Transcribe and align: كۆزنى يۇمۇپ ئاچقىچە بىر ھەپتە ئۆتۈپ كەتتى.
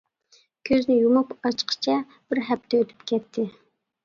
كۆزنى 0.69 0.97
يۇمۇپ 1.01 1.35
ئاچقىچە 1.49 1.99
بىر 2.15 2.43
ھەپتە 2.49 2.81
ئۆتۈپ 2.81 3.07
كەتتى. 3.15 3.47